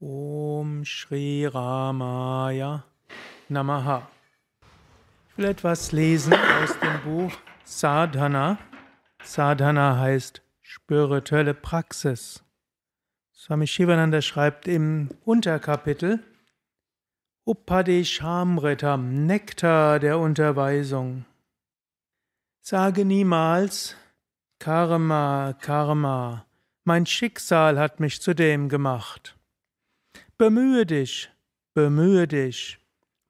Om 0.00 0.84
Shri 0.84 1.44
Ramaya 1.48 2.84
Namaha. 3.50 4.06
Ich 5.28 5.36
will 5.36 5.46
etwas 5.46 5.90
lesen 5.90 6.34
aus 6.34 6.78
dem 6.78 7.02
Buch 7.02 7.32
Sadhana. 7.64 8.58
Sadhana 9.24 9.98
heißt 9.98 10.40
spirituelle 10.62 11.52
Praxis. 11.52 12.44
Swami 13.34 13.66
Shivananda 13.66 14.22
schreibt 14.22 14.68
im 14.68 15.08
Unterkapitel 15.24 16.22
Upadeshamritam, 17.44 19.26
Nektar 19.26 19.98
der 19.98 20.20
Unterweisung. 20.20 21.24
Sage 22.60 23.04
niemals 23.04 23.96
Karma, 24.60 25.54
Karma, 25.60 26.46
mein 26.84 27.04
Schicksal 27.04 27.80
hat 27.80 27.98
mich 27.98 28.22
zu 28.22 28.32
dem 28.32 28.68
gemacht. 28.68 29.37
Bemühe 30.38 30.86
dich, 30.86 31.32
bemühe 31.74 32.28
dich, 32.28 32.78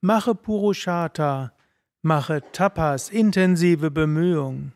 mache 0.03 0.35
Purushata, 0.35 1.55
mache 2.03 2.43
Tapas, 2.53 3.09
intensive 3.09 3.91
Bemühung. 3.91 4.73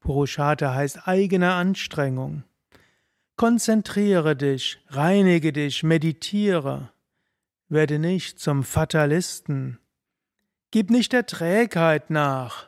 Purushata 0.00 0.74
heißt 0.74 1.08
eigene 1.08 1.54
Anstrengung. 1.54 2.44
Konzentriere 3.36 4.36
dich, 4.36 4.78
reinige 4.88 5.54
dich, 5.54 5.82
meditiere. 5.82 6.92
Werde 7.70 7.98
nicht 7.98 8.38
zum 8.38 8.62
Fatalisten. 8.62 9.78
Gib 10.72 10.90
nicht 10.90 11.14
der 11.14 11.24
Trägheit 11.24 12.10
nach. 12.10 12.66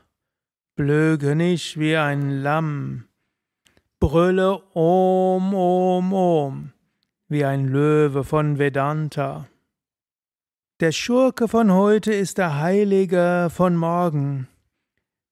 Blöge 0.75 1.37
nicht 1.37 1.79
wie 1.79 1.99
ein 1.99 2.41
Lamm. 2.41 3.09
Brülle 4.01 4.63
Om, 4.73 5.53
Om, 5.53 6.13
Om 6.15 6.73
wie 7.33 7.47
ein 7.47 7.67
Löwe 7.67 8.25
von 8.25 8.59
Vedanta. 8.59 9.49
Der 10.81 10.93
Schurke 10.93 11.49
von 11.49 11.73
heute 11.73 12.13
ist 12.13 12.37
der 12.37 12.61
Heilige 12.61 13.49
von 13.51 13.75
morgen. 13.75 14.49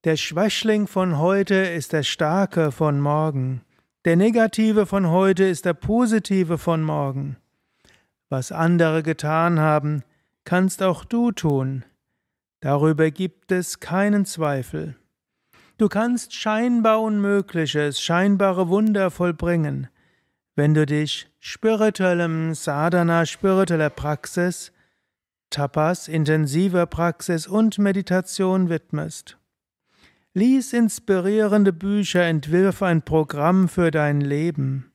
Der 0.05 0.17
Schwächling 0.17 0.87
von 0.87 1.19
heute 1.19 1.57
ist 1.57 1.93
der 1.93 2.03
Starke 2.03 2.73
von 2.73 3.01
morgen. 3.01 3.61
Der 4.07 4.17
Negative 4.17 4.87
von 4.87 5.11
heute 5.11 5.45
ist 5.45 5.67
der 5.67 5.75
Positive 5.75 6.57
von 6.57 6.83
morgen. 6.83 7.37
Was 8.31 8.51
andere 8.51 9.03
getan 9.03 9.61
haben, 9.61 10.03
kannst 10.45 10.83
auch 10.83 11.05
du 11.05 11.33
tun. 11.33 11.85
Darüber 12.61 13.11
gibt 13.11 13.53
es 13.53 13.79
keinen 13.79 14.25
Zweifel. 14.25 14.97
Du 15.77 15.89
kannst 15.89 16.35
scheinbar 16.35 17.03
Unmögliches, 17.03 18.01
scheinbare 18.01 18.69
Wunder 18.69 19.11
vollbringen 19.11 19.89
wenn 20.57 20.75
du 20.75 20.87
dich 20.87 21.29
spirituellem 21.39 22.55
Sadhana, 22.55 23.27
spiritueller 23.27 23.91
Praxis, 23.91 24.73
Tapas, 25.51 26.07
intensiver 26.07 26.87
Praxis 26.87 27.47
und 27.47 27.79
Meditation 27.79 28.69
widmest. 28.69 29.37
Lies 30.33 30.73
inspirierende 30.73 31.73
Bücher, 31.73 32.23
entwirf 32.23 32.83
ein 32.83 33.03
Programm 33.03 33.69
für 33.69 33.91
dein 33.91 34.21
Leben. 34.21 34.93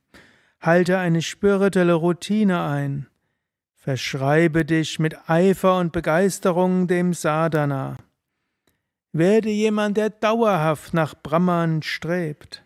Halte 0.60 0.98
eine 0.98 1.20
spirituelle 1.20 1.92
Routine 1.92 2.62
ein. 2.62 3.06
Verschreibe 3.74 4.64
dich 4.64 4.98
mit 4.98 5.28
Eifer 5.28 5.78
und 5.78 5.92
Begeisterung 5.92 6.86
dem 6.88 7.12
Sadhana. 7.12 7.98
Werde 9.12 9.50
jemand, 9.50 9.96
der 9.96 10.10
dauerhaft 10.10 10.94
nach 10.94 11.14
Brahman 11.14 11.82
strebt. 11.82 12.65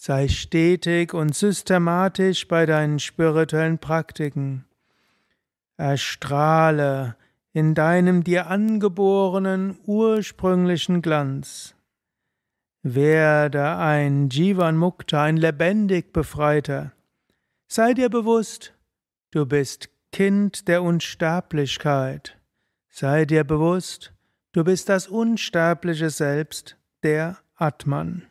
Sei 0.00 0.28
stetig 0.28 1.12
und 1.12 1.34
systematisch 1.34 2.46
bei 2.46 2.66
deinen 2.66 3.00
spirituellen 3.00 3.78
Praktiken. 3.78 4.64
Erstrahle 5.76 7.16
in 7.52 7.74
deinem 7.74 8.22
dir 8.22 8.46
angeborenen 8.46 9.76
ursprünglichen 9.86 11.02
Glanz. 11.02 11.74
Werde 12.84 13.76
ein 13.76 14.28
Jivan 14.28 14.76
Mukta, 14.76 15.24
ein 15.24 15.36
lebendig 15.36 16.12
Befreiter. 16.12 16.92
Sei 17.66 17.92
dir 17.92 18.08
bewusst, 18.08 18.74
du 19.32 19.46
bist 19.46 19.88
Kind 20.12 20.68
der 20.68 20.84
Unsterblichkeit. 20.84 22.38
Sei 22.88 23.24
dir 23.24 23.42
bewusst, 23.42 24.12
du 24.52 24.62
bist 24.62 24.88
das 24.90 25.08
unsterbliche 25.08 26.10
Selbst, 26.10 26.76
der 27.02 27.38
Atman. 27.56 28.28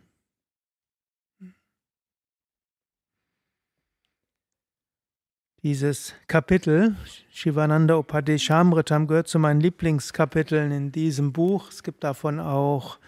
Dieses 5.67 6.13
Kapitel, 6.27 6.95
Shivananda 7.29 7.97
Upadeshamritam, 7.97 9.05
gehört 9.05 9.27
zu 9.27 9.37
meinen 9.37 9.59
Lieblingskapiteln 9.59 10.71
in 10.71 10.93
diesem 10.93 11.33
Buch. 11.33 11.67
Es 11.69 11.83
gibt 11.83 12.05
davon 12.05 12.39
auch 12.39 12.99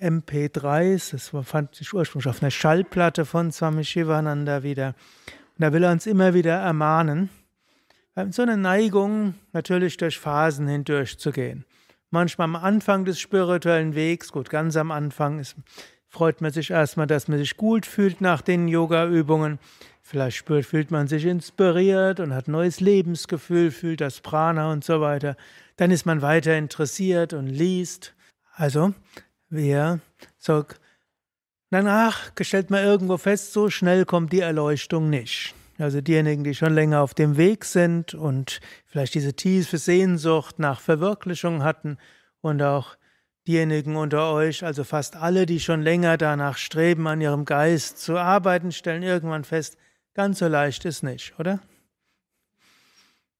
MP3s. 0.00 1.10
Das 1.10 1.32
fand 1.44 1.80
ich 1.80 1.92
ursprünglich 1.92 2.28
auf 2.28 2.40
einer 2.40 2.52
Schallplatte 2.52 3.24
von 3.24 3.50
Swami 3.50 3.82
Shivananda 3.82 4.62
wieder. 4.62 4.94
Und 5.56 5.62
da 5.64 5.72
will 5.72 5.82
er 5.82 5.90
uns 5.90 6.06
immer 6.06 6.34
wieder 6.34 6.54
ermahnen, 6.54 7.30
so 8.30 8.42
eine 8.42 8.56
Neigung, 8.56 9.34
natürlich 9.52 9.96
durch 9.96 10.20
Phasen 10.20 10.68
hindurch 10.68 11.18
zu 11.18 11.32
gehen. 11.32 11.64
Manchmal 12.10 12.44
am 12.44 12.54
Anfang 12.54 13.06
des 13.06 13.18
spirituellen 13.18 13.96
Wegs, 13.96 14.30
gut, 14.30 14.50
ganz 14.50 14.76
am 14.76 14.92
Anfang 14.92 15.40
ist, 15.40 15.56
freut 16.06 16.42
man 16.42 16.52
sich 16.52 16.70
erstmal, 16.70 17.08
dass 17.08 17.26
man 17.26 17.38
sich 17.38 17.56
gut 17.56 17.86
fühlt 17.86 18.20
nach 18.20 18.40
den 18.40 18.68
Yoga-Übungen. 18.68 19.58
Vielleicht 20.10 20.38
spürt, 20.38 20.64
fühlt 20.64 20.90
man 20.90 21.06
sich 21.06 21.26
inspiriert 21.26 22.18
und 22.18 22.32
hat 22.32 22.48
neues 22.48 22.80
Lebensgefühl, 22.80 23.70
fühlt 23.70 24.00
das 24.00 24.22
Prana 24.22 24.72
und 24.72 24.82
so 24.82 25.02
weiter. 25.02 25.36
Dann 25.76 25.90
ist 25.90 26.06
man 26.06 26.22
weiter 26.22 26.56
interessiert 26.56 27.34
und 27.34 27.46
liest. 27.46 28.14
Also, 28.54 28.94
wir 29.50 30.00
so 30.38 30.64
danach 31.68 32.32
stellt 32.40 32.70
man 32.70 32.86
irgendwo 32.86 33.18
fest, 33.18 33.52
so 33.52 33.68
schnell 33.68 34.06
kommt 34.06 34.32
die 34.32 34.40
Erleuchtung 34.40 35.10
nicht. 35.10 35.54
Also 35.76 36.00
diejenigen, 36.00 36.42
die 36.42 36.54
schon 36.54 36.72
länger 36.72 37.02
auf 37.02 37.12
dem 37.12 37.36
Weg 37.36 37.66
sind 37.66 38.14
und 38.14 38.60
vielleicht 38.86 39.14
diese 39.14 39.34
tiefe 39.34 39.76
Sehnsucht 39.76 40.58
nach 40.58 40.80
Verwirklichung 40.80 41.62
hatten 41.62 41.98
und 42.40 42.62
auch 42.62 42.96
diejenigen 43.46 43.94
unter 43.94 44.32
euch, 44.32 44.64
also 44.64 44.84
fast 44.84 45.16
alle, 45.16 45.44
die 45.44 45.60
schon 45.60 45.82
länger 45.82 46.16
danach 46.16 46.56
streben, 46.56 47.06
an 47.06 47.20
ihrem 47.20 47.44
Geist 47.44 47.98
zu 47.98 48.16
arbeiten, 48.16 48.72
stellen 48.72 49.02
irgendwann 49.02 49.44
fest, 49.44 49.76
Ganz 50.18 50.40
so 50.40 50.48
leicht 50.48 50.84
ist 50.84 51.04
nicht, 51.04 51.38
oder? 51.38 51.60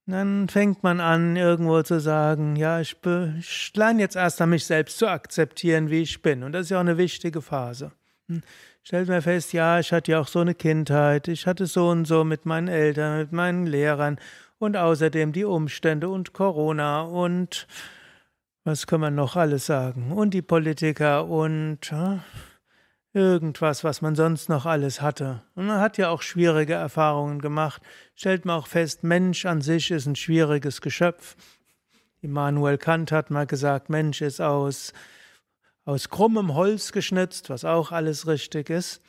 Dann 0.06 0.48
fängt 0.48 0.84
man 0.84 1.00
an, 1.00 1.34
irgendwo 1.34 1.82
zu 1.82 1.98
sagen, 1.98 2.54
ja, 2.54 2.78
ich, 2.78 2.94
ich 3.36 3.72
lerne 3.74 4.00
jetzt 4.00 4.14
erst 4.14 4.40
an 4.40 4.50
mich 4.50 4.64
selbst 4.64 4.96
zu 4.96 5.08
akzeptieren, 5.08 5.90
wie 5.90 6.02
ich 6.02 6.22
bin. 6.22 6.44
Und 6.44 6.52
das 6.52 6.66
ist 6.66 6.70
ja 6.70 6.76
auch 6.76 6.82
eine 6.82 6.96
wichtige 6.96 7.42
Phase. 7.42 7.90
Hm? 8.28 8.42
Stellt 8.84 9.08
mir 9.08 9.22
fest, 9.22 9.52
ja, 9.54 9.80
ich 9.80 9.92
hatte 9.92 10.12
ja 10.12 10.20
auch 10.20 10.28
so 10.28 10.38
eine 10.38 10.54
Kindheit, 10.54 11.26
ich 11.26 11.48
hatte 11.48 11.66
so 11.66 11.88
und 11.88 12.04
so 12.04 12.22
mit 12.22 12.46
meinen 12.46 12.68
Eltern, 12.68 13.18
mit 13.18 13.32
meinen 13.32 13.66
Lehrern 13.66 14.20
und 14.60 14.76
außerdem 14.76 15.32
die 15.32 15.46
Umstände 15.46 16.08
und 16.08 16.32
Corona 16.32 17.00
und 17.00 17.66
was 18.62 18.86
kann 18.86 19.00
man 19.00 19.16
noch 19.16 19.34
alles 19.34 19.66
sagen? 19.66 20.12
Und 20.12 20.32
die 20.32 20.42
Politiker 20.42 21.26
und 21.26 21.92
irgendwas, 23.12 23.84
was 23.84 24.02
man 24.02 24.14
sonst 24.14 24.48
noch 24.48 24.66
alles 24.66 25.00
hatte. 25.00 25.42
Und 25.54 25.66
man 25.66 25.80
hat 25.80 25.98
ja 25.98 26.10
auch 26.10 26.22
schwierige 26.22 26.74
Erfahrungen 26.74 27.40
gemacht. 27.40 27.82
Stellt 28.14 28.44
man 28.44 28.58
auch 28.58 28.66
fest, 28.66 29.04
Mensch 29.04 29.46
an 29.46 29.60
sich 29.60 29.90
ist 29.90 30.06
ein 30.06 30.16
schwieriges 30.16 30.80
Geschöpf. 30.80 31.36
Immanuel 32.20 32.78
Kant 32.78 33.12
hat 33.12 33.30
mal 33.30 33.46
gesagt, 33.46 33.90
Mensch 33.90 34.20
ist 34.20 34.40
aus, 34.40 34.92
aus 35.84 36.08
krummem 36.08 36.54
Holz 36.54 36.92
geschnitzt, 36.92 37.48
was 37.50 37.64
auch 37.64 37.92
alles 37.92 38.26
richtig 38.26 38.70
ist. 38.70 39.00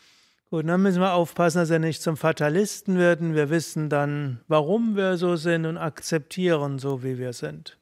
Gut, 0.49 0.67
dann 0.67 0.81
müssen 0.81 1.01
wir 1.01 1.13
aufpassen, 1.13 1.59
dass 1.59 1.69
wir 1.69 1.77
nicht 1.77 2.01
zum 2.01 2.17
Fatalisten 2.17 2.97
werden. 2.97 3.35
Wir 3.35 3.51
wissen 3.51 3.89
dann, 3.89 4.41
warum 4.47 4.95
wir 4.95 5.17
so 5.17 5.35
sind 5.35 5.67
und 5.67 5.77
akzeptieren 5.77 6.79
so, 6.79 7.03
wie 7.03 7.19
wir 7.19 7.33
sind. 7.33 7.77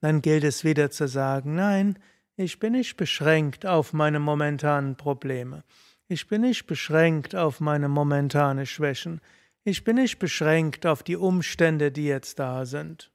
Dann 0.00 0.22
gilt 0.22 0.44
es 0.44 0.64
wieder 0.64 0.90
zu 0.90 1.08
sagen, 1.08 1.56
nein, 1.56 1.98
ich 2.40 2.58
bin 2.58 2.72
nicht 2.72 2.96
beschränkt 2.96 3.66
auf 3.66 3.92
meine 3.92 4.18
momentanen 4.18 4.96
Probleme. 4.96 5.62
Ich 6.08 6.26
bin 6.26 6.40
nicht 6.40 6.66
beschränkt 6.66 7.36
auf 7.36 7.60
meine 7.60 7.88
momentane 7.88 8.64
Schwächen. 8.64 9.20
Ich 9.62 9.84
bin 9.84 9.96
nicht 9.96 10.18
beschränkt 10.18 10.86
auf 10.86 11.02
die 11.02 11.16
Umstände, 11.16 11.92
die 11.92 12.06
jetzt 12.06 12.38
da 12.38 12.64
sind. 12.64 13.12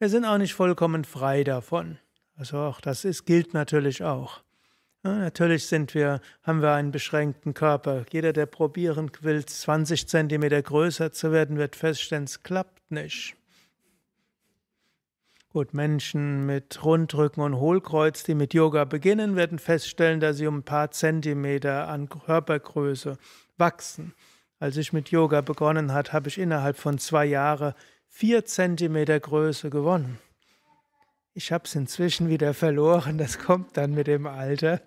Wir 0.00 0.08
sind 0.08 0.24
auch 0.24 0.38
nicht 0.38 0.54
vollkommen 0.54 1.04
frei 1.04 1.44
davon. 1.44 1.98
Also 2.36 2.58
auch 2.58 2.80
das 2.80 3.04
ist, 3.04 3.26
gilt 3.26 3.54
natürlich 3.54 4.02
auch. 4.02 4.42
Ja, 5.04 5.14
natürlich 5.14 5.66
sind 5.66 5.94
wir, 5.94 6.20
haben 6.42 6.62
wir 6.62 6.72
einen 6.72 6.90
beschränkten 6.90 7.54
Körper. 7.54 8.04
Jeder, 8.10 8.32
der 8.32 8.46
probieren 8.46 9.12
will, 9.20 9.44
20 9.46 10.08
Zentimeter 10.08 10.60
größer 10.60 11.12
zu 11.12 11.30
werden, 11.30 11.58
wird 11.58 11.76
feststellen, 11.76 12.24
es 12.24 12.42
klappt 12.42 12.90
nicht. 12.90 13.36
Gut, 15.54 15.72
Menschen 15.72 16.46
mit 16.46 16.82
Rundrücken 16.82 17.40
und 17.40 17.54
Hohlkreuz, 17.54 18.24
die 18.24 18.34
mit 18.34 18.54
Yoga 18.54 18.84
beginnen, 18.84 19.36
werden 19.36 19.60
feststellen, 19.60 20.18
dass 20.18 20.38
sie 20.38 20.48
um 20.48 20.56
ein 20.56 20.62
paar 20.64 20.90
Zentimeter 20.90 21.86
an 21.86 22.08
Körpergröße 22.08 23.18
wachsen. 23.56 24.14
Als 24.58 24.76
ich 24.76 24.92
mit 24.92 25.12
Yoga 25.12 25.42
begonnen 25.42 25.92
hat, 25.92 26.12
habe 26.12 26.26
ich 26.28 26.38
innerhalb 26.38 26.76
von 26.76 26.98
zwei 26.98 27.24
Jahren 27.26 27.74
vier 28.08 28.44
Zentimeter 28.44 29.20
Größe 29.20 29.70
gewonnen. 29.70 30.18
Ich 31.34 31.52
habe 31.52 31.66
es 31.66 31.76
inzwischen 31.76 32.28
wieder 32.28 32.52
verloren, 32.52 33.16
das 33.16 33.38
kommt 33.38 33.76
dann 33.76 33.92
mit 33.94 34.08
dem 34.08 34.26
Alter. 34.26 34.82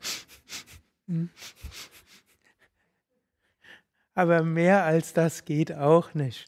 Aber 4.16 4.44
mehr 4.44 4.84
als 4.84 5.14
das 5.14 5.46
geht 5.46 5.72
auch 5.72 6.14
nicht. 6.14 6.46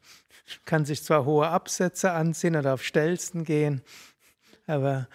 Kann 0.66 0.83
sich 0.83 1.04
zwar 1.04 1.24
hohe 1.24 1.48
Absätze 1.48 2.12
anziehen 2.12 2.57
oder 2.57 2.74
auf 2.74 2.83
Stelzen 2.83 3.45
gehen, 3.45 3.81
aber 4.69 5.07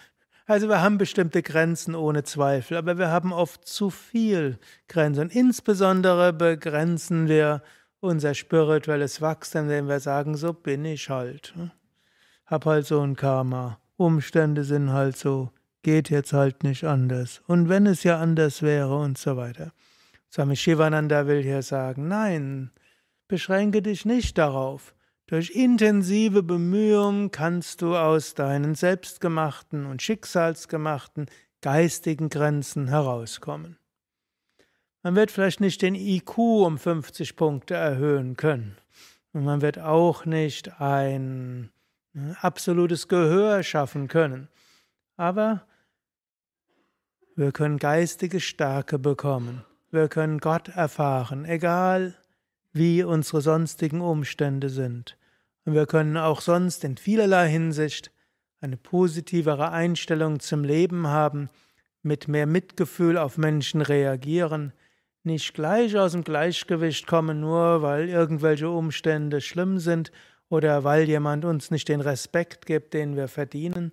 also 0.47 0.69
wir 0.69 0.83
haben 0.83 0.99
bestimmte 0.99 1.43
Grenzen 1.43 1.95
ohne 1.95 2.23
Zweifel, 2.23 2.77
aber 2.77 2.99
wir 2.99 3.09
haben 3.09 3.33
oft 3.33 3.67
zu 3.67 3.89
viel 3.89 4.59
Grenzen. 4.89 5.23
Und 5.23 5.35
insbesondere 5.35 6.35
begrenzen 6.35 7.29
wir 7.29 7.63
unser 8.01 8.35
spirituelles 8.35 9.23
Wachstum, 9.23 9.63
indem 9.63 9.89
wir 9.89 10.01
sagen, 10.01 10.37
so 10.37 10.53
bin 10.53 10.85
ich 10.85 11.09
halt. 11.09 11.55
Hab 12.45 12.67
halt 12.67 12.87
so 12.87 13.01
ein 13.01 13.17
Karma. 13.17 13.79
Umstände 13.97 14.65
sind 14.65 14.93
halt 14.93 15.17
so, 15.17 15.51
geht 15.83 16.11
jetzt 16.11 16.35
halt 16.35 16.63
nicht 16.63 16.85
anders. 16.85 17.41
Und 17.47 17.71
wenn 17.71 17.87
es 17.87 18.03
ja 18.03 18.21
anders 18.21 18.61
wäre 18.61 18.99
und 18.99 19.17
so 19.17 19.39
weiter. 19.39 19.73
Swami 20.31 20.57
Shivananda 20.57 21.27
will 21.27 21.43
hier 21.43 21.63
sagen, 21.63 22.09
nein, 22.09 22.71
beschränke 23.29 23.81
dich 23.81 24.05
nicht 24.05 24.37
darauf. 24.37 24.94
Durch 25.27 25.51
intensive 25.51 26.43
Bemühungen 26.43 27.31
kannst 27.31 27.83
du 27.83 27.97
aus 27.97 28.35
deinen 28.35 28.75
selbstgemachten 28.75 29.87
und 29.87 30.03
schicksalsgemachten 30.03 31.27
geistigen 31.63 32.29
Grenzen 32.29 32.89
herauskommen. 32.89 33.79
Man 35.03 35.17
wird 35.17 35.31
vielleicht 35.31 35.61
nicht 35.61 35.83
den 35.83 35.95
IQ 35.95 36.39
um 36.39 36.79
50 36.79 37.37
Punkte 37.37 37.75
erhöhen 37.75 38.37
können. 38.37 38.77
Und 39.33 39.45
man 39.45 39.63
wird 39.63 39.79
auch 39.79 40.27
nicht 40.27 40.81
ein 40.81 41.71
ne, 42.13 42.37
absolutes 42.41 43.09
Gehör 43.09 43.63
schaffen 43.63 44.09
können. 44.09 44.49
Aber 45.17 45.67
wir 47.35 47.53
können 47.53 47.79
geistige 47.79 48.41
Stärke 48.41 48.99
bekommen 48.99 49.65
wir 49.95 50.09
können 50.09 50.39
Gott 50.39 50.69
erfahren, 50.69 51.45
egal 51.45 52.17
wie 52.75 53.03
unsere 53.03 53.41
sonstigen 53.41 54.01
Umstände 54.03 54.69
sind. 54.69 55.17
Und 55.65 55.73
wir 55.73 55.87
können 55.87 56.19
auch 56.19 56.41
sonst 56.41 56.85
in 56.85 56.99
vielerlei 56.99 57.49
Hinsicht 57.49 58.11
eine 58.61 58.77
positivere 58.77 59.71
Einstellung 59.71 60.41
zum 60.41 60.65
Leben 60.65 61.07
haben, 61.07 61.49
mit 62.03 62.29
mehr 62.29 62.47
Mitgefühl 62.47 63.17
auf 63.17 63.39
Menschen 63.39 63.81
reagieren, 63.81 64.73
nicht 65.23 65.55
gleich 65.55 65.97
aus 65.97 66.13
dem 66.13 66.25
Gleichgewicht 66.25 67.07
kommen, 67.07 67.41
nur 67.41 67.81
weil 67.81 68.09
irgendwelche 68.09 68.69
Umstände 68.69 69.41
schlimm 69.41 69.79
sind 69.79 70.13
oder 70.51 70.85
weil 70.85 71.09
jemand 71.09 71.47
uns 71.47 71.71
nicht 71.71 71.89
den 71.89 72.03
Respekt 72.03 72.67
gibt, 72.67 72.93
den 72.93 73.17
wir 73.17 73.29
verdienen. 73.29 73.93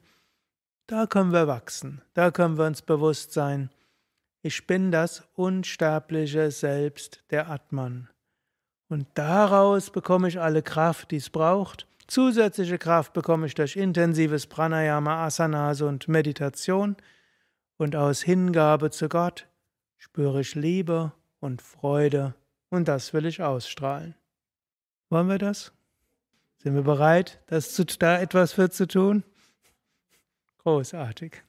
Da 0.87 1.05
können 1.05 1.31
wir 1.31 1.47
wachsen, 1.47 2.01
da 2.13 2.31
können 2.31 2.57
wir 2.57 2.65
uns 2.65 2.81
bewusst 2.81 3.31
sein, 3.31 3.69
ich 4.41 4.65
bin 4.65 4.91
das 4.91 5.23
unsterbliche 5.35 6.49
Selbst, 6.49 7.23
der 7.29 7.47
Atman. 7.49 8.09
Und 8.91 9.07
daraus 9.13 9.89
bekomme 9.89 10.27
ich 10.27 10.41
alle 10.41 10.61
Kraft, 10.61 11.11
die 11.11 11.15
es 11.15 11.29
braucht. 11.29 11.87
Zusätzliche 12.07 12.77
Kraft 12.77 13.13
bekomme 13.13 13.47
ich 13.47 13.53
durch 13.55 13.77
intensives 13.77 14.47
Pranayama, 14.47 15.23
Asanas 15.23 15.79
und 15.79 16.09
Meditation. 16.09 16.97
Und 17.77 17.95
aus 17.95 18.21
Hingabe 18.21 18.91
zu 18.91 19.07
Gott 19.07 19.47
spüre 19.97 20.41
ich 20.41 20.55
Liebe 20.55 21.13
und 21.39 21.61
Freude. 21.61 22.35
Und 22.69 22.89
das 22.89 23.13
will 23.13 23.25
ich 23.25 23.41
ausstrahlen. 23.41 24.13
Wollen 25.09 25.29
wir 25.29 25.37
das? 25.37 25.71
Sind 26.57 26.75
wir 26.75 26.83
bereit, 26.83 27.39
das 27.47 27.73
zu, 27.73 27.85
da 27.85 28.19
etwas 28.19 28.51
für 28.51 28.69
zu 28.69 28.89
tun? 28.89 29.23
Großartig. 30.63 31.41